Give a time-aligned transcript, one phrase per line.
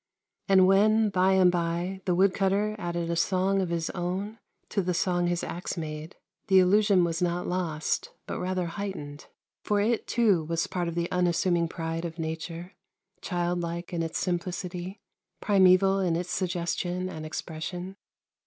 [0.49, 4.39] And when, by and by, the woodcutter added a song of his own
[4.69, 6.15] to the song his axe made,
[6.47, 9.27] the illusion was not lost, but rather heightened;
[9.63, 12.73] for it, too, was part of the unassuming pride of nature,
[13.21, 14.99] childlike in its simplicity,
[15.39, 17.95] primeval in its suggestion and expression.